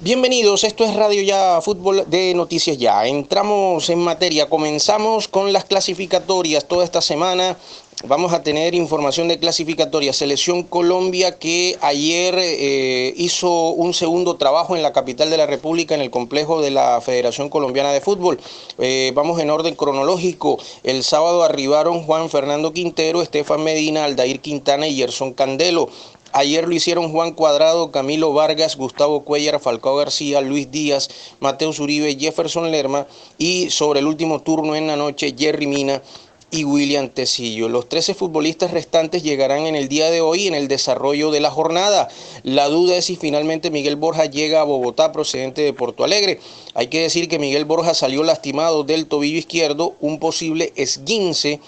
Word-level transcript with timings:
Bienvenidos, 0.00 0.62
esto 0.62 0.84
es 0.84 0.94
Radio 0.94 1.22
Ya 1.22 1.60
Fútbol 1.60 2.04
de 2.06 2.32
Noticias 2.32 2.78
Ya. 2.78 3.04
Entramos 3.08 3.90
en 3.90 3.98
materia, 3.98 4.48
comenzamos 4.48 5.26
con 5.26 5.52
las 5.52 5.64
clasificatorias 5.64 6.68
toda 6.68 6.84
esta 6.84 7.00
semana. 7.00 7.56
Vamos 8.04 8.32
a 8.32 8.44
tener 8.44 8.76
información 8.76 9.26
de 9.26 9.40
clasificatoria. 9.40 10.12
Selección 10.12 10.62
Colombia 10.62 11.36
que 11.36 11.76
ayer 11.80 12.36
eh, 12.38 13.12
hizo 13.16 13.70
un 13.70 13.92
segundo 13.92 14.36
trabajo 14.36 14.76
en 14.76 14.84
la 14.84 14.92
capital 14.92 15.30
de 15.30 15.36
la 15.36 15.46
República, 15.46 15.96
en 15.96 16.00
el 16.00 16.10
complejo 16.12 16.60
de 16.62 16.70
la 16.70 17.00
Federación 17.00 17.48
Colombiana 17.48 17.90
de 17.90 18.00
Fútbol. 18.00 18.38
Eh, 18.78 19.10
vamos 19.16 19.40
en 19.40 19.50
orden 19.50 19.74
cronológico. 19.74 20.60
El 20.84 21.02
sábado 21.02 21.42
arribaron 21.42 22.04
Juan 22.04 22.30
Fernando 22.30 22.72
Quintero, 22.72 23.20
Estefan 23.20 23.64
Medina, 23.64 24.04
Aldair 24.04 24.38
Quintana 24.38 24.86
y 24.86 24.94
Gerson 24.94 25.32
Candelo. 25.32 25.88
Ayer 26.32 26.68
lo 26.68 26.74
hicieron 26.74 27.10
Juan 27.10 27.32
Cuadrado, 27.32 27.90
Camilo 27.90 28.32
Vargas, 28.32 28.76
Gustavo 28.76 29.24
Cuellar, 29.24 29.60
Falcao 29.60 29.96
García, 29.96 30.40
Luis 30.40 30.70
Díaz, 30.70 31.08
Mateo 31.40 31.72
Zuribe, 31.72 32.16
Jefferson 32.16 32.70
Lerma 32.70 33.06
y 33.38 33.70
sobre 33.70 34.00
el 34.00 34.06
último 34.06 34.42
turno 34.42 34.76
en 34.76 34.86
la 34.86 34.96
noche 34.96 35.34
Jerry 35.36 35.66
Mina 35.66 36.02
y 36.50 36.64
William 36.64 37.08
Tecillo. 37.08 37.68
Los 37.68 37.88
13 37.88 38.14
futbolistas 38.14 38.70
restantes 38.70 39.22
llegarán 39.22 39.66
en 39.66 39.76
el 39.76 39.88
día 39.88 40.10
de 40.10 40.20
hoy 40.20 40.46
en 40.46 40.54
el 40.54 40.68
desarrollo 40.68 41.30
de 41.30 41.40
la 41.40 41.50
jornada. 41.50 42.08
La 42.42 42.68
duda 42.68 42.96
es 42.96 43.06
si 43.06 43.16
finalmente 43.16 43.70
Miguel 43.70 43.96
Borja 43.96 44.26
llega 44.26 44.60
a 44.60 44.64
Bogotá 44.64 45.12
procedente 45.12 45.62
de 45.62 45.72
Porto 45.72 46.04
Alegre. 46.04 46.40
Hay 46.74 46.88
que 46.88 47.02
decir 47.02 47.28
que 47.28 47.38
Miguel 47.38 47.64
Borja 47.64 47.94
salió 47.94 48.22
lastimado 48.22 48.84
del 48.84 49.06
tobillo 49.06 49.38
izquierdo, 49.38 49.94
un 50.00 50.18
posible 50.18 50.72
esguince 50.76 51.60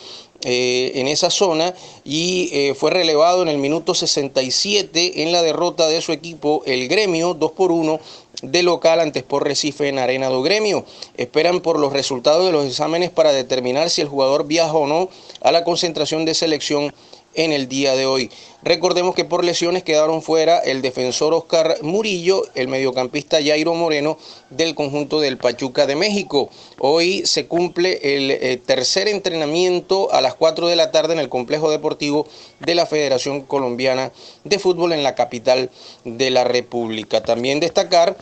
eh, 0.42 0.92
en 0.94 1.06
esa 1.08 1.30
zona 1.30 1.74
y 2.04 2.48
eh, 2.52 2.74
fue 2.74 2.90
relevado 2.90 3.42
en 3.42 3.48
el 3.48 3.58
minuto 3.58 3.94
67 3.94 5.22
en 5.22 5.32
la 5.32 5.42
derrota 5.42 5.86
de 5.86 6.00
su 6.00 6.12
equipo, 6.12 6.62
el 6.64 6.88
Gremio, 6.88 7.34
2 7.34 7.52
por 7.52 7.72
1 7.72 8.00
de 8.42 8.62
local 8.62 9.00
ante 9.00 9.18
Sport 9.18 9.46
Recife 9.46 9.88
en 9.88 9.98
Arena 9.98 10.28
do 10.28 10.42
Gremio. 10.42 10.84
Esperan 11.16 11.60
por 11.60 11.78
los 11.78 11.92
resultados 11.92 12.46
de 12.46 12.52
los 12.52 12.66
exámenes 12.66 13.10
para 13.10 13.32
determinar 13.32 13.90
si 13.90 14.00
el 14.00 14.08
jugador 14.08 14.46
viaja 14.46 14.72
o 14.72 14.86
no 14.86 15.10
a 15.42 15.52
la 15.52 15.64
concentración 15.64 16.24
de 16.24 16.34
selección 16.34 16.94
en 17.34 17.52
el 17.52 17.68
día 17.68 17.94
de 17.94 18.06
hoy. 18.06 18.30
Recordemos 18.62 19.14
que 19.14 19.24
por 19.24 19.44
lesiones 19.44 19.82
quedaron 19.82 20.20
fuera 20.20 20.58
el 20.58 20.82
defensor 20.82 21.32
Oscar 21.32 21.76
Murillo, 21.82 22.42
el 22.54 22.68
mediocampista 22.68 23.38
Jairo 23.42 23.74
Moreno 23.74 24.18
del 24.50 24.74
conjunto 24.74 25.20
del 25.20 25.38
Pachuca 25.38 25.86
de 25.86 25.96
México. 25.96 26.50
Hoy 26.78 27.24
se 27.24 27.46
cumple 27.46 28.00
el 28.02 28.30
eh, 28.30 28.56
tercer 28.58 29.08
entrenamiento 29.08 30.12
a 30.12 30.20
las 30.20 30.34
4 30.34 30.68
de 30.68 30.76
la 30.76 30.90
tarde 30.90 31.14
en 31.14 31.20
el 31.20 31.28
complejo 31.28 31.70
deportivo 31.70 32.26
de 32.58 32.74
la 32.74 32.86
Federación 32.86 33.42
Colombiana 33.42 34.12
de 34.44 34.58
Fútbol 34.58 34.92
en 34.92 35.02
la 35.02 35.14
capital 35.14 35.70
de 36.04 36.30
la 36.30 36.44
República. 36.44 37.22
También 37.22 37.60
destacar 37.60 38.16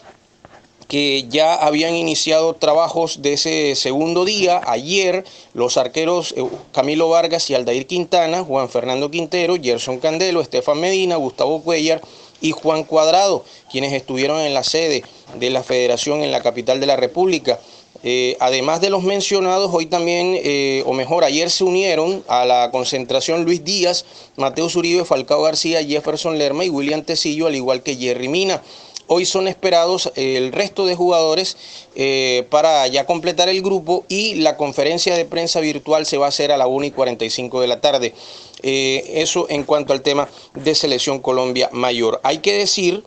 que 0.88 1.26
ya 1.28 1.54
habían 1.54 1.94
iniciado 1.94 2.54
trabajos 2.54 3.20
de 3.20 3.34
ese 3.34 3.74
segundo 3.76 4.24
día. 4.24 4.60
Ayer 4.66 5.24
los 5.52 5.76
arqueros 5.76 6.34
eh, 6.36 6.44
Camilo 6.72 7.10
Vargas 7.10 7.48
y 7.50 7.54
Aldair 7.54 7.86
Quintana, 7.86 8.42
Juan 8.42 8.70
Fernando 8.70 9.10
Quintero, 9.10 9.56
Gerson 9.62 9.98
Candelo, 9.98 10.40
Estefan 10.40 10.80
Medina, 10.80 11.16
Gustavo 11.16 11.62
Cuellar 11.62 12.00
y 12.40 12.52
Juan 12.52 12.84
Cuadrado, 12.84 13.44
quienes 13.70 13.92
estuvieron 13.92 14.40
en 14.40 14.54
la 14.54 14.64
sede 14.64 15.04
de 15.34 15.50
la 15.50 15.62
federación 15.62 16.22
en 16.22 16.32
la 16.32 16.42
capital 16.42 16.80
de 16.80 16.86
la 16.86 16.96
República. 16.96 17.60
Eh, 18.04 18.36
además 18.38 18.80
de 18.80 18.90
los 18.90 19.02
mencionados, 19.02 19.70
hoy 19.74 19.86
también, 19.86 20.38
eh, 20.42 20.84
o 20.86 20.92
mejor, 20.92 21.24
ayer 21.24 21.50
se 21.50 21.64
unieron 21.64 22.22
a 22.28 22.44
la 22.44 22.70
concentración 22.70 23.44
Luis 23.44 23.64
Díaz, 23.64 24.04
Mateo 24.36 24.68
Zuribe, 24.68 25.04
Falcao 25.04 25.42
García, 25.42 25.84
Jefferson 25.84 26.38
Lerma 26.38 26.64
y 26.64 26.70
William 26.70 27.02
Tecillo, 27.02 27.48
al 27.48 27.56
igual 27.56 27.82
que 27.82 27.96
Jerry 27.96 28.28
Mina. 28.28 28.62
Hoy 29.10 29.24
son 29.24 29.48
esperados 29.48 30.12
el 30.16 30.52
resto 30.52 30.84
de 30.84 30.94
jugadores 30.94 31.56
eh, 31.94 32.46
para 32.50 32.86
ya 32.88 33.06
completar 33.06 33.48
el 33.48 33.62
grupo 33.62 34.04
y 34.06 34.34
la 34.34 34.58
conferencia 34.58 35.16
de 35.16 35.24
prensa 35.24 35.60
virtual 35.60 36.04
se 36.04 36.18
va 36.18 36.26
a 36.26 36.28
hacer 36.28 36.52
a 36.52 36.58
la 36.58 36.66
1 36.66 36.84
y 36.86 36.90
45 36.90 37.62
de 37.62 37.66
la 37.68 37.80
tarde. 37.80 38.14
Eh, 38.62 39.12
eso 39.14 39.46
en 39.48 39.64
cuanto 39.64 39.94
al 39.94 40.02
tema 40.02 40.28
de 40.52 40.74
selección 40.74 41.20
Colombia 41.20 41.70
mayor. 41.72 42.20
Hay 42.22 42.38
que 42.38 42.52
decir 42.52 43.02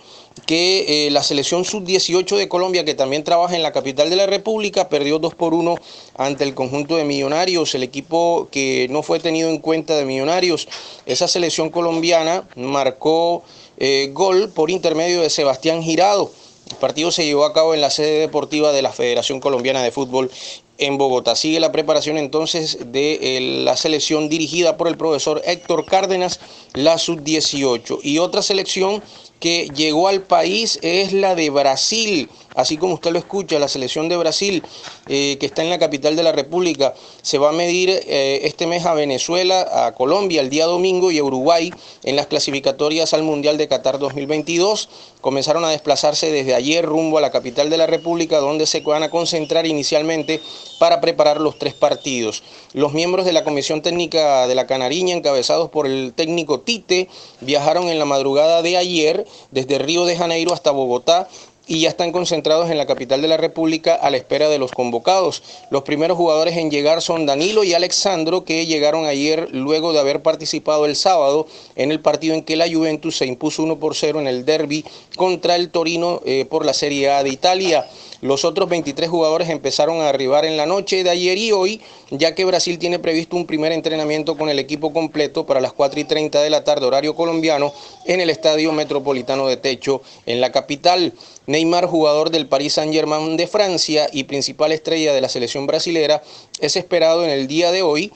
que 0.48 1.08
eh, 1.08 1.12
la 1.12 1.22
selección 1.24 1.66
sub-18 1.66 2.38
de 2.38 2.48
Colombia, 2.48 2.86
que 2.86 2.96
también 2.96 3.24
trabaja 3.24 3.56
en 3.56 3.62
la 3.62 3.72
capital 3.72 4.10
de 4.10 4.16
la 4.16 4.26
República, 4.26 4.90
perdió 4.90 5.20
2 5.20 5.36
por 5.36 5.54
1 5.54 5.76
ante 6.18 6.46
el 6.46 6.56
conjunto 6.56 6.96
de 6.96 7.04
Millonarios, 7.04 7.76
el 7.76 7.84
equipo 7.84 8.48
que 8.50 8.88
no 8.90 9.04
fue 9.04 9.20
tenido 9.20 9.50
en 9.50 9.60
cuenta 9.60 9.96
de 9.96 10.06
Millonarios. 10.06 10.68
Esa 11.06 11.28
selección 11.28 11.70
colombiana 11.70 12.48
marcó 12.56 13.44
eh, 13.78 14.10
gol 14.14 14.50
por 14.50 14.70
intermedio 14.70 15.22
de 15.22 15.30
Sebastián 15.30 15.84
Girado. 15.84 16.32
El 16.70 16.78
partido 16.78 17.12
se 17.12 17.26
llevó 17.26 17.46
a 17.46 17.54
cabo 17.54 17.74
en 17.74 17.82
la 17.82 17.90
sede 17.90 18.20
deportiva 18.20 18.72
de 18.72 18.82
la 18.82 18.92
Federación 18.92 19.40
Colombiana 19.40 19.84
de 19.84 19.92
Fútbol 19.92 20.32
en 20.82 20.98
Bogotá. 20.98 21.36
Sigue 21.36 21.60
la 21.60 21.72
preparación 21.72 22.18
entonces 22.18 22.78
de 22.92 23.38
eh, 23.38 23.42
la 23.64 23.78
selección 23.78 24.28
dirigida 24.28 24.78
por 24.78 24.88
el 24.88 24.98
profesor 24.98 25.42
Héctor 25.46 25.86
Cárdenas, 25.86 26.40
la 26.74 26.98
sub-18. 26.98 28.00
Y 28.04 28.18
otra 28.18 28.42
selección 28.42 29.02
que 29.40 29.70
llegó 29.76 30.08
al 30.08 30.22
país 30.24 30.80
es 30.82 31.14
la 31.14 31.36
de 31.36 31.50
Brasil 31.50 32.30
así 32.56 32.78
como 32.78 32.96
usted 32.96 33.12
lo 33.12 33.20
escucha, 33.20 33.60
la 33.60 33.68
selección 33.68 34.10
de 34.10 34.18
Brasil, 34.18 34.64
eh, 35.08 35.38
que 35.40 35.46
está 35.46 35.64
en 35.64 35.70
la 35.70 35.80
capital 35.80 36.16
de 36.16 36.24
la 36.24 36.32
República, 36.32 36.94
se 37.22 37.38
va 37.38 37.50
a 37.50 37.54
medir 37.54 37.90
eh, 37.90 38.42
este 38.44 38.68
mes 38.68 38.86
a 38.86 38.94
Venezuela, 38.94 39.86
a 39.88 39.94
Colombia 39.94 40.42
el 40.42 40.50
día 40.50 40.66
domingo 40.66 41.12
y 41.12 41.20
a 41.20 41.24
Uruguay 41.24 41.74
en 42.04 42.16
las 42.16 42.28
clasificatorias 42.28 43.14
al 43.14 43.24
Mundial 43.24 43.58
de 43.58 43.68
Qatar 43.68 44.00
2022. 44.00 44.90
Comenzaron 45.22 45.64
a 45.66 45.70
desplazarse 45.70 46.32
desde 46.32 46.56
ayer 46.56 46.86
rumbo 46.86 47.18
a 47.18 47.22
la 47.22 47.32
capital 47.32 47.70
de 47.70 47.78
la 47.78 47.88
República, 47.88 48.40
donde 48.40 48.66
se 48.66 48.82
van 48.82 49.04
a 49.04 49.10
concentrar 49.10 49.66
inicialmente 49.66 50.42
para 50.82 51.00
preparar 51.00 51.40
los 51.40 51.60
tres 51.60 51.76
partidos. 51.76 52.42
Los 52.74 52.92
miembros 52.92 53.28
de 53.28 53.34
la 53.34 53.44
Comisión 53.44 53.84
Técnica 53.84 54.48
de 54.48 54.56
la 54.56 54.66
Canariña, 54.66 55.16
encabezados 55.16 55.70
por 55.70 55.86
el 55.86 56.12
técnico 56.12 56.62
Tite, 56.62 57.08
viajaron 57.40 57.88
en 57.90 58.00
la 58.00 58.06
madrugada 58.06 58.64
de 58.64 58.78
ayer 58.78 59.28
desde 59.52 59.78
Río 59.78 60.06
de 60.06 60.18
Janeiro 60.18 60.54
hasta 60.54 60.72
Bogotá 60.72 61.28
y 61.68 61.82
ya 61.82 61.90
están 61.90 62.12
concentrados 62.12 62.72
en 62.72 62.80
la 62.80 62.88
capital 62.88 63.22
de 63.22 63.28
la 63.28 63.38
República 63.38 63.94
a 63.94 64.10
la 64.10 64.18
espera 64.18 64.50
de 64.50 64.58
los 64.58 64.72
convocados. 64.72 65.44
Los 65.70 65.84
primeros 65.84 66.18
jugadores 66.18 66.58
en 66.58 66.72
llegar 66.72 67.04
son 67.04 67.28
Danilo 67.28 67.64
y 67.64 67.76
Alexandro, 67.76 68.44
que 68.44 68.66
llegaron 68.66 69.06
ayer 69.06 69.50
luego 69.52 69.94
de 69.94 70.00
haber 70.00 70.24
participado 70.24 70.88
el 70.88 70.96
sábado 70.96 71.46
en 71.76 71.92
el 71.92 72.00
partido 72.00 72.34
en 72.34 72.44
que 72.44 72.56
la 72.56 72.68
Juventus 72.68 73.18
se 73.18 73.28
impuso 73.28 73.62
1 73.62 73.78
por 73.78 73.96
0 73.96 74.20
en 74.20 74.28
el 74.28 74.46
derby 74.46 74.84
contra 75.16 75.56
el 75.56 75.70
Torino 75.70 76.22
eh, 76.26 76.46
por 76.50 76.66
la 76.66 76.74
Serie 76.74 77.12
A 77.12 77.22
de 77.22 77.30
Italia. 77.30 77.88
Los 78.22 78.46
otros 78.46 78.70
23 78.70 79.10
jugadores 79.10 79.50
empezaron 79.50 80.00
a 80.00 80.10
arribar 80.10 80.46
en 80.46 80.56
la 80.56 80.68
noche 80.68 81.04
de 81.04 81.10
ayer 81.10 81.40
y 81.40 81.52
hoy, 81.52 81.82
ya 82.12 82.36
que 82.36 82.46
Brasil 82.46 82.78
tiene 82.78 83.00
previsto 83.00 83.36
un 83.36 83.48
primer 83.48 83.72
entrenamiento 83.72 84.38
con 84.38 84.48
el 84.50 84.60
equipo 84.60 84.94
completo 84.94 85.48
para 85.48 85.60
las 85.60 85.74
4 85.74 86.00
y 86.00 86.04
30 86.04 86.40
de 86.40 86.50
la 86.52 86.64
tarde, 86.64 86.86
horario 86.86 87.16
colombiano, 87.16 87.74
en 88.06 88.22
el 88.22 88.30
Estadio 88.30 88.72
Metropolitano 88.74 89.48
de 89.48 89.58
Techo, 89.58 90.04
en 90.28 90.40
la 90.40 90.52
capital. 90.52 91.14
Neymar, 91.48 91.88
jugador 91.88 92.30
del 92.30 92.48
Paris 92.48 92.74
Saint-Germain 92.74 93.38
de 93.38 93.48
Francia 93.48 94.08
y 94.14 94.26
principal 94.26 94.72
estrella 94.72 95.14
de 95.14 95.22
la 95.22 95.28
selección 95.28 95.66
brasilera, 95.66 96.22
es 96.60 96.76
esperado 96.76 97.24
en 97.24 97.32
el 97.32 97.48
día 97.48 97.72
de 97.72 97.82
hoy 97.82 98.14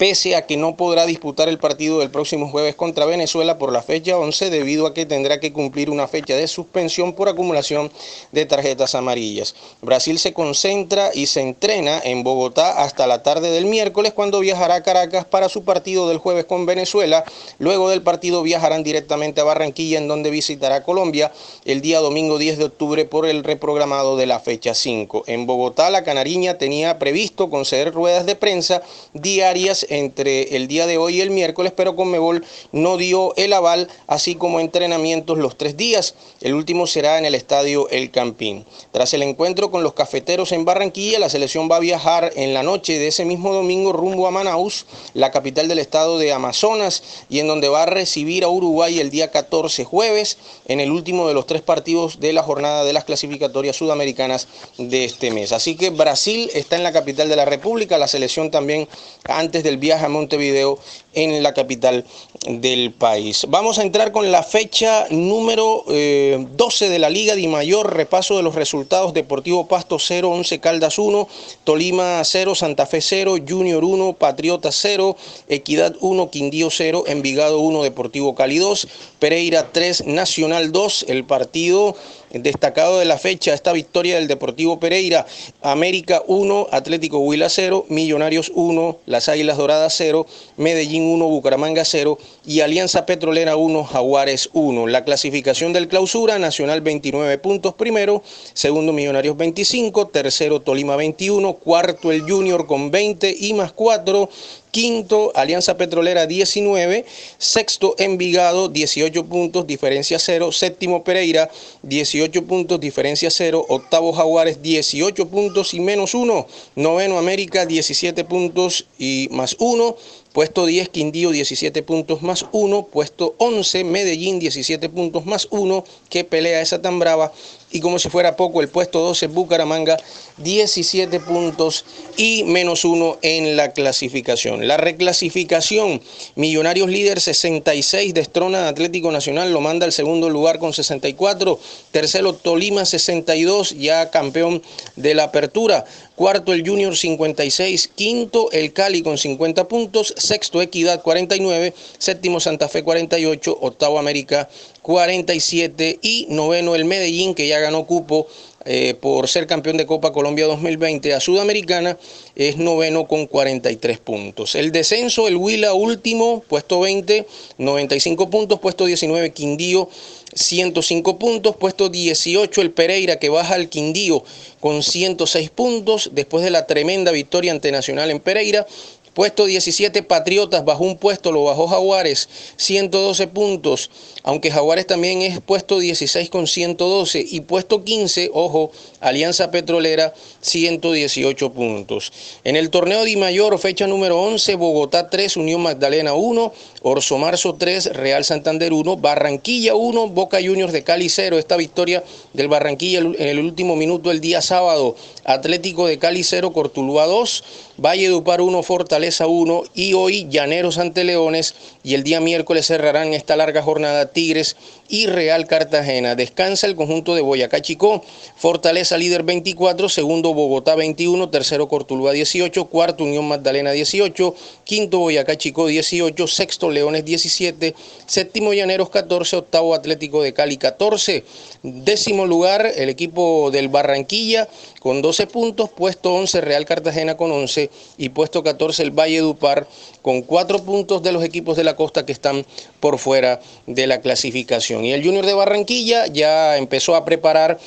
pese 0.00 0.34
a 0.34 0.46
que 0.46 0.56
no 0.56 0.78
podrá 0.78 1.04
disputar 1.04 1.50
el 1.50 1.58
partido 1.58 1.98
del 1.98 2.10
próximo 2.10 2.48
jueves 2.48 2.74
contra 2.74 3.04
Venezuela 3.04 3.58
por 3.58 3.70
la 3.70 3.82
fecha 3.82 4.16
11 4.16 4.48
debido 4.48 4.86
a 4.86 4.94
que 4.94 5.04
tendrá 5.04 5.40
que 5.40 5.52
cumplir 5.52 5.90
una 5.90 6.08
fecha 6.08 6.34
de 6.34 6.48
suspensión 6.48 7.12
por 7.12 7.28
acumulación 7.28 7.92
de 8.32 8.46
tarjetas 8.46 8.94
amarillas. 8.94 9.54
Brasil 9.82 10.18
se 10.18 10.32
concentra 10.32 11.10
y 11.12 11.26
se 11.26 11.42
entrena 11.42 12.00
en 12.02 12.24
Bogotá 12.24 12.82
hasta 12.82 13.06
la 13.06 13.22
tarde 13.22 13.50
del 13.50 13.66
miércoles 13.66 14.14
cuando 14.14 14.40
viajará 14.40 14.76
a 14.76 14.82
Caracas 14.82 15.26
para 15.26 15.50
su 15.50 15.64
partido 15.64 16.08
del 16.08 16.16
jueves 16.16 16.46
con 16.46 16.64
Venezuela. 16.64 17.22
Luego 17.58 17.90
del 17.90 18.00
partido 18.00 18.42
viajarán 18.42 18.82
directamente 18.82 19.42
a 19.42 19.44
Barranquilla 19.44 19.98
en 19.98 20.08
donde 20.08 20.30
visitará 20.30 20.82
Colombia 20.82 21.30
el 21.66 21.82
día 21.82 22.00
domingo 22.00 22.38
10 22.38 22.56
de 22.56 22.64
octubre 22.64 23.04
por 23.04 23.26
el 23.26 23.44
reprogramado 23.44 24.16
de 24.16 24.24
la 24.24 24.40
fecha 24.40 24.72
5. 24.72 25.24
En 25.26 25.44
Bogotá 25.44 25.90
la 25.90 26.04
Canariña 26.04 26.56
tenía 26.56 26.98
previsto 26.98 27.50
conceder 27.50 27.92
ruedas 27.92 28.24
de 28.24 28.34
prensa 28.34 28.80
diarias 29.12 29.84
entre 29.90 30.56
el 30.56 30.68
día 30.68 30.86
de 30.86 30.98
hoy 30.98 31.18
y 31.18 31.20
el 31.20 31.30
miércoles, 31.30 31.72
pero 31.76 31.96
Conmebol 31.96 32.44
no 32.72 32.96
dio 32.96 33.34
el 33.36 33.52
aval, 33.52 33.88
así 34.06 34.34
como 34.34 34.60
entrenamientos 34.60 35.38
los 35.38 35.58
tres 35.58 35.76
días. 35.76 36.14
El 36.40 36.54
último 36.54 36.86
será 36.86 37.18
en 37.18 37.24
el 37.24 37.34
estadio 37.34 37.88
El 37.90 38.10
Campín. 38.10 38.64
Tras 38.92 39.12
el 39.14 39.22
encuentro 39.22 39.70
con 39.70 39.82
los 39.82 39.92
cafeteros 39.92 40.52
en 40.52 40.64
Barranquilla, 40.64 41.18
la 41.18 41.28
selección 41.28 41.68
va 41.70 41.76
a 41.76 41.80
viajar 41.80 42.32
en 42.36 42.54
la 42.54 42.62
noche 42.62 42.98
de 42.98 43.08
ese 43.08 43.24
mismo 43.24 43.52
domingo 43.52 43.92
rumbo 43.92 44.26
a 44.26 44.30
Manaus, 44.30 44.86
la 45.14 45.30
capital 45.30 45.68
del 45.68 45.78
estado 45.78 46.18
de 46.18 46.32
Amazonas, 46.32 47.02
y 47.28 47.40
en 47.40 47.48
donde 47.48 47.68
va 47.68 47.82
a 47.82 47.86
recibir 47.86 48.44
a 48.44 48.48
Uruguay 48.48 49.00
el 49.00 49.10
día 49.10 49.30
14 49.30 49.84
jueves, 49.84 50.38
en 50.66 50.80
el 50.80 50.90
último 50.90 51.28
de 51.28 51.34
los 51.34 51.46
tres 51.46 51.62
partidos 51.62 52.20
de 52.20 52.32
la 52.32 52.42
jornada 52.42 52.84
de 52.84 52.92
las 52.92 53.04
clasificatorias 53.04 53.76
sudamericanas 53.76 54.48
de 54.78 55.04
este 55.04 55.30
mes. 55.30 55.52
Así 55.52 55.76
que 55.76 55.90
Brasil 55.90 56.50
está 56.54 56.76
en 56.76 56.82
la 56.82 56.92
capital 56.92 57.28
de 57.28 57.36
la 57.36 57.44
República, 57.44 57.98
la 57.98 58.08
selección 58.08 58.50
también 58.50 58.88
antes 59.24 59.62
del 59.64 59.76
viaje 59.80 60.04
a 60.04 60.08
Montevideo 60.08 60.78
en 61.12 61.42
la 61.42 61.54
capital 61.54 62.04
del 62.46 62.92
país. 62.92 63.46
Vamos 63.48 63.78
a 63.78 63.82
entrar 63.82 64.12
con 64.12 64.30
la 64.30 64.42
fecha 64.42 65.06
número 65.10 65.84
12 65.86 65.92
eh, 65.92 66.88
de 66.88 66.98
la 66.98 67.10
Liga 67.10 67.34
de 67.34 67.48
Mayor, 67.48 67.94
repaso 67.94 68.36
de 68.36 68.42
los 68.42 68.54
resultados, 68.54 69.12
Deportivo 69.12 69.66
Pasto 69.66 69.98
0, 69.98 70.30
11 70.30 70.60
Caldas 70.60 70.98
1, 70.98 71.28
Tolima 71.64 72.22
0, 72.24 72.54
Santa 72.54 72.86
Fe 72.86 73.00
0, 73.00 73.36
Junior 73.46 73.84
1, 73.84 74.14
Patriota 74.14 74.70
0, 74.70 75.16
Equidad 75.48 75.96
1, 76.00 76.30
Quindío 76.30 76.70
0, 76.70 77.04
Envigado 77.06 77.60
1, 77.60 77.82
Deportivo 77.82 78.34
Cali 78.34 78.58
2, 78.58 78.88
Pereira 79.18 79.72
3, 79.72 80.06
Nacional 80.06 80.70
2, 80.72 81.06
el 81.08 81.24
partido 81.24 81.96
destacado 82.32 82.98
de 82.98 83.04
la 83.04 83.18
fecha, 83.18 83.52
esta 83.52 83.72
victoria 83.72 84.16
del 84.16 84.28
Deportivo 84.28 84.78
Pereira, 84.78 85.26
América 85.62 86.22
1, 86.26 86.68
Atlético 86.70 87.18
Huila 87.18 87.48
0, 87.48 87.86
Millonarios 87.88 88.52
1, 88.54 88.98
Las 89.06 89.28
Águilas 89.28 89.56
Doradas 89.58 89.94
0, 89.96 90.26
Medellín 90.56 91.04
1, 91.04 91.26
Bucaramanga 91.26 91.84
0 91.84 92.18
y 92.46 92.60
Alianza 92.60 93.06
Petrolera 93.06 93.56
1, 93.56 93.84
Jaguares 93.84 94.50
1. 94.52 94.86
La 94.86 95.04
clasificación 95.04 95.72
del 95.72 95.88
clausura, 95.88 96.38
Nacional 96.38 96.80
29 96.80 97.38
puntos 97.38 97.74
primero, 97.74 98.22
segundo 98.54 98.92
Millonarios 98.92 99.36
25, 99.36 100.08
tercero 100.08 100.60
Tolima 100.60 100.96
21, 100.96 101.54
cuarto 101.54 102.12
el 102.12 102.22
Junior 102.22 102.66
con 102.66 102.90
20 102.90 103.36
y 103.38 103.54
más 103.54 103.72
4, 103.72 104.28
Quinto, 104.70 105.32
Alianza 105.34 105.76
Petrolera 105.76 106.26
19. 106.26 107.04
Sexto, 107.38 107.94
Envigado 107.98 108.68
18 108.68 109.24
puntos, 109.26 109.66
diferencia 109.66 110.18
0. 110.18 110.52
Séptimo, 110.52 111.04
Pereira 111.04 111.50
18 111.82 112.44
puntos, 112.44 112.80
diferencia 112.80 113.30
0. 113.30 113.64
Octavo, 113.68 114.12
Jaguares 114.12 114.62
18 114.62 115.28
puntos 115.28 115.74
y 115.74 115.80
menos 115.80 116.14
1. 116.14 116.46
Noveno, 116.76 117.18
América 117.18 117.66
17 117.66 118.24
puntos 118.24 118.86
y 118.98 119.28
más 119.30 119.56
1. 119.58 119.96
Puesto 120.32 120.66
10, 120.66 120.88
Quindío 120.90 121.30
17 121.30 121.82
puntos 121.82 122.22
más 122.22 122.46
1. 122.52 122.86
Puesto 122.92 123.34
11, 123.38 123.84
Medellín 123.84 124.38
17 124.38 124.88
puntos 124.88 125.26
más 125.26 125.48
1. 125.50 125.84
Qué 126.08 126.24
pelea 126.24 126.60
esa 126.60 126.80
tan 126.80 126.98
brava 126.98 127.32
y 127.72 127.80
como 127.80 127.98
si 127.98 128.08
fuera 128.08 128.36
poco, 128.36 128.60
el 128.60 128.68
puesto 128.68 129.00
12 129.00 129.28
Bucaramanga, 129.28 129.96
17 130.38 131.20
puntos 131.20 131.84
y 132.16 132.42
menos 132.44 132.84
uno 132.84 133.18
en 133.22 133.56
la 133.56 133.72
clasificación. 133.72 134.66
La 134.66 134.76
reclasificación, 134.76 136.02
Millonarios 136.34 136.88
líder 136.88 137.20
66, 137.20 138.12
destrona 138.12 138.68
Atlético 138.68 139.12
Nacional, 139.12 139.52
lo 139.52 139.60
manda 139.60 139.86
al 139.86 139.92
segundo 139.92 140.28
lugar 140.28 140.58
con 140.58 140.72
64, 140.72 141.60
tercero 141.92 142.32
Tolima 142.32 142.84
62, 142.84 143.78
ya 143.78 144.10
campeón 144.10 144.62
de 144.96 145.14
la 145.14 145.24
apertura, 145.24 145.84
cuarto 146.20 146.52
el 146.52 146.68
Junior 146.68 146.94
56, 146.94 147.92
quinto 147.94 148.50
el 148.52 148.74
Cali 148.74 149.00
con 149.00 149.16
50 149.16 149.66
puntos, 149.68 150.12
sexto 150.18 150.60
Equidad 150.60 151.00
49, 151.00 151.72
séptimo 151.96 152.40
Santa 152.40 152.68
Fe 152.68 152.82
48, 152.82 153.56
octavo 153.58 153.98
América 153.98 154.46
47 154.82 155.98
y 156.02 156.26
noveno 156.28 156.74
el 156.74 156.84
Medellín 156.84 157.34
que 157.34 157.48
ya 157.48 157.58
ganó 157.58 157.86
cupo 157.86 158.26
eh, 158.64 158.94
por 158.94 159.28
ser 159.28 159.46
campeón 159.46 159.78
de 159.78 159.86
Copa 159.86 160.12
Colombia 160.12 160.46
2020 160.46 161.14
a 161.14 161.20
Sudamericana, 161.20 161.98
es 162.36 162.58
noveno 162.58 163.06
con 163.06 163.26
43 163.26 163.98
puntos. 163.98 164.54
El 164.54 164.70
descenso, 164.70 165.28
el 165.28 165.36
Huila 165.36 165.72
último, 165.72 166.42
puesto 166.46 166.80
20, 166.80 167.26
95 167.58 168.28
puntos, 168.28 168.58
puesto 168.60 168.84
19 168.84 169.32
Quindío, 169.32 169.88
105 170.34 171.18
puntos, 171.18 171.56
puesto 171.56 171.88
18 171.88 172.60
el 172.60 172.70
Pereira 172.70 173.16
que 173.16 173.30
baja 173.30 173.54
al 173.54 173.68
Quindío 173.68 174.22
con 174.60 174.82
106 174.82 175.50
puntos 175.50 176.10
después 176.12 176.44
de 176.44 176.50
la 176.50 176.66
tremenda 176.66 177.10
victoria 177.12 177.52
ante 177.52 177.72
Nacional 177.72 178.10
en 178.10 178.20
Pereira, 178.20 178.66
Puesto 179.14 179.46
17, 179.46 180.02
Patriotas, 180.04 180.64
bajó 180.64 180.84
un 180.84 180.96
puesto, 180.96 181.32
lo 181.32 181.44
bajó 181.44 181.66
Jaguares, 181.66 182.28
112 182.56 183.26
puntos, 183.26 183.90
aunque 184.22 184.50
Jaguares 184.50 184.86
también 184.86 185.22
es 185.22 185.40
puesto 185.40 185.78
16 185.78 186.30
con 186.30 186.46
112 186.46 187.26
y 187.28 187.40
puesto 187.40 187.82
15, 187.82 188.30
ojo, 188.32 188.70
Alianza 189.00 189.50
Petrolera, 189.50 190.14
118 190.40 191.52
puntos. 191.52 192.12
En 192.44 192.56
el 192.56 192.70
torneo 192.70 193.04
de 193.04 193.16
Mayor, 193.16 193.58
fecha 193.58 193.86
número 193.86 194.20
11, 194.20 194.54
Bogotá 194.54 195.10
3, 195.10 195.36
Unión 195.38 195.62
Magdalena 195.62 196.14
1, 196.14 196.52
Orso 196.82 197.18
Marzo 197.18 197.56
3, 197.56 197.92
Real 197.92 198.24
Santander 198.24 198.72
1, 198.72 198.96
Barranquilla 198.96 199.74
1, 199.74 200.08
Boca 200.08 200.38
Juniors 200.42 200.72
de 200.72 200.82
Cali 200.82 201.10
0. 201.10 201.38
Esta 201.38 201.58
victoria 201.58 202.02
del 202.32 202.48
Barranquilla 202.48 203.00
en 203.00 203.16
el 203.18 203.38
último 203.38 203.76
minuto 203.76 204.10
el 204.10 204.20
día 204.20 204.40
sábado, 204.40 204.96
Atlético 205.24 205.86
de 205.86 205.98
Cali 205.98 206.24
0, 206.24 206.52
Cortulúa 206.54 207.04
2, 207.04 207.44
Valle 207.76 208.08
Dupar 208.08 208.40
1, 208.40 208.62
Fortaleza 208.62 209.26
1 209.26 209.64
y 209.74 209.92
hoy 209.92 210.26
Llaneros 210.30 210.78
ante 210.78 211.04
Leones 211.04 211.54
y 211.82 211.94
el 211.94 212.02
día 212.02 212.20
miércoles 212.20 212.66
cerrarán 212.66 213.12
esta 213.12 213.36
larga 213.36 213.62
jornada 213.62 214.12
Tigres 214.12 214.56
y 214.88 215.06
Real 215.06 215.46
Cartagena. 215.46 216.14
Descansa 216.14 216.66
el 216.66 216.76
conjunto 216.76 217.14
de 217.14 217.20
Boyacá 217.20 217.60
Chicó, 217.60 218.02
Fortaleza 218.36 218.96
líder 218.96 219.22
24, 219.22 219.88
segundo 219.88 220.32
Bogotá 220.32 220.74
21, 220.76 221.28
tercero 221.28 221.68
Cortulúa 221.68 222.12
18, 222.12 222.66
cuarto 222.66 223.04
Unión 223.04 223.28
Magdalena 223.28 223.72
18, 223.72 224.34
quinto 224.64 224.98
Boyacá 224.98 225.36
Chicó 225.36 225.66
18, 225.66 226.26
sexto 226.26 226.69
Leones 226.70 227.04
17, 227.04 227.74
séptimo 228.06 228.52
Llaneros 228.52 228.90
14, 228.90 229.36
octavo 229.36 229.74
Atlético 229.74 230.22
de 230.22 230.32
Cali 230.32 230.56
14, 230.56 231.24
décimo 231.62 232.26
lugar 232.26 232.70
el 232.76 232.88
equipo 232.88 233.50
del 233.50 233.68
Barranquilla 233.68 234.48
con 234.80 235.02
12 235.02 235.26
puntos, 235.26 235.70
puesto 235.70 236.14
11 236.14 236.40
Real 236.40 236.64
Cartagena 236.64 237.16
con 237.16 237.30
11 237.30 237.70
y 237.98 238.08
puesto 238.08 238.42
14 238.42 238.82
el 238.82 238.90
Valle 238.90 239.20
Dupar 239.20 239.66
con 240.02 240.22
4 240.22 240.64
puntos 240.64 241.02
de 241.02 241.12
los 241.12 241.22
equipos 241.22 241.56
de 241.56 241.64
la 241.64 241.76
costa 241.76 242.06
que 242.06 242.12
están 242.12 242.46
por 242.80 242.98
fuera 242.98 243.40
de 243.66 243.86
la 243.86 244.00
clasificación. 244.00 244.84
Y 244.84 244.92
el 244.92 245.04
Junior 245.04 245.26
de 245.26 245.34
Barranquilla 245.34 246.06
ya 246.06 246.56
empezó 246.56 246.96
a 246.96 247.04
preparar 247.04 247.58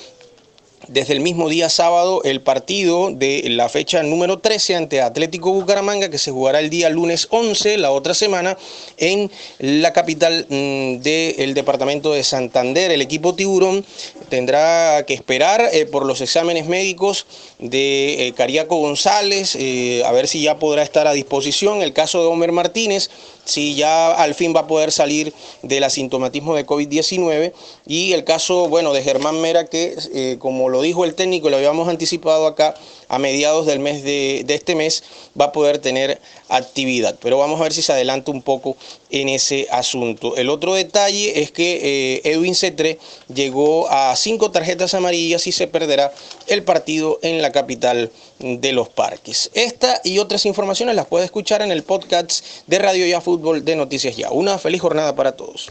desde 0.87 1.13
el 1.13 1.19
mismo 1.21 1.49
día 1.49 1.69
sábado 1.69 2.21
el 2.23 2.41
partido 2.41 3.11
de 3.11 3.43
la 3.49 3.69
fecha 3.69 4.03
número 4.03 4.39
13 4.39 4.75
ante 4.75 5.01
Atlético 5.01 5.51
Bucaramanga 5.51 6.09
que 6.09 6.17
se 6.17 6.31
jugará 6.31 6.59
el 6.59 6.69
día 6.69 6.89
lunes 6.89 7.27
11, 7.29 7.77
la 7.77 7.91
otra 7.91 8.13
semana, 8.13 8.57
en 8.97 9.31
la 9.59 9.93
capital 9.93 10.45
mm, 10.49 10.97
del 10.97 11.53
departamento 11.53 12.13
de 12.13 12.23
Santander. 12.23 12.91
El 12.91 13.01
equipo 13.01 13.35
Tiburón 13.35 13.85
tendrá 14.29 15.05
que 15.05 15.13
esperar 15.13 15.69
eh, 15.71 15.85
por 15.85 16.05
los 16.05 16.21
exámenes 16.21 16.67
médicos 16.67 17.25
de 17.59 18.27
eh, 18.27 18.33
Cariaco 18.33 18.77
González, 18.77 19.55
eh, 19.55 20.03
a 20.05 20.11
ver 20.11 20.27
si 20.27 20.41
ya 20.41 20.59
podrá 20.59 20.83
estar 20.83 21.07
a 21.07 21.13
disposición. 21.13 21.81
El 21.81 21.93
caso 21.93 22.21
de 22.21 22.27
Homer 22.27 22.51
Martínez, 22.51 23.09
si 23.45 23.75
ya 23.75 24.13
al 24.13 24.35
fin 24.35 24.53
va 24.55 24.61
a 24.61 24.67
poder 24.67 24.91
salir 24.91 25.33
del 25.61 25.83
asintomatismo 25.83 26.55
de 26.55 26.65
COVID-19. 26.65 27.53
Y 27.85 28.13
el 28.13 28.23
caso, 28.23 28.69
bueno, 28.69 28.93
de 28.93 29.03
Germán 29.03 29.41
Mera, 29.41 29.65
que 29.65 30.37
como 30.39 30.69
lo 30.69 30.81
dijo 30.81 31.05
el 31.05 31.15
técnico, 31.15 31.49
lo 31.49 31.57
habíamos 31.57 31.87
anticipado 31.87 32.47
acá, 32.47 32.75
a 33.13 33.19
mediados 33.19 33.65
del 33.65 33.79
mes 33.79 34.03
de, 34.03 34.45
este 34.47 34.75
mes 34.75 35.03
va 35.39 35.45
a 35.45 35.51
poder 35.51 35.77
tener 35.77 36.19
actividad. 36.49 37.15
Pero 37.21 37.37
vamos 37.37 37.59
a 37.59 37.63
ver 37.63 37.73
si 37.73 37.81
se 37.81 37.91
adelanta 37.91 38.31
un 38.31 38.41
poco 38.41 38.75
en 39.09 39.29
ese 39.29 39.67
asunto. 39.71 40.35
El 40.35 40.49
otro 40.49 40.73
detalle 40.73 41.41
es 41.41 41.51
que 41.51 42.21
Edwin 42.23 42.55
Cetre 42.55 42.97
llegó 43.33 43.89
a 43.89 44.15
cinco 44.15 44.51
tarjetas 44.51 44.93
amarillas 44.93 45.45
y 45.47 45.51
se 45.51 45.67
perderá 45.67 46.11
el 46.47 46.63
partido 46.63 47.19
en 47.21 47.41
la 47.41 47.51
capital 47.51 48.11
de 48.39 48.71
los 48.73 48.89
parques. 48.89 49.49
Esta 49.53 50.01
y 50.03 50.19
otras 50.19 50.45
informaciones 50.45 50.95
las 50.95 51.05
puede 51.05 51.25
escuchar 51.25 51.61
en 51.61 51.71
el 51.71 51.83
podcast 51.83 52.45
de 52.67 52.79
Radio 52.79 53.05
Ya 53.05 53.21
Fútbol 53.21 53.63
de 53.63 53.75
Noticias 53.75 54.17
Ya. 54.17 54.31
Una 54.31 54.57
feliz 54.57 54.81
jornada 54.81 55.15
para 55.15 55.33
todos. 55.33 55.69